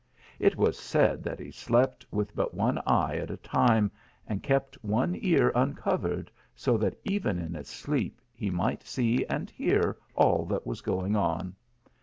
It 0.39 0.55
was 0.55 0.79
said 0.79 1.23
that 1.25 1.39
he 1.39 1.51
slept 1.51 2.07
with 2.09 2.35
but 2.35 2.55
one 2.55 2.79
eye 2.87 3.17
at 3.17 3.29
a 3.29 3.37
time, 3.37 3.91
and 4.25 4.41
kept 4.41 4.83
one 4.83 5.15
ear 5.19 5.51
uncovered, 5.53 6.31
so 6.55 6.75
that, 6.79 6.99
even 7.03 7.37
in 7.37 7.53
his 7.53 7.67
sleep, 7.67 8.19
he 8.33 8.49
might 8.49 8.81
see 8.81 9.23
and 9.27 9.47
hear 9.51 9.95
all 10.15 10.45
that 10.47 10.65
was 10.65 10.81
going 10.81 11.15
on. 11.15 11.53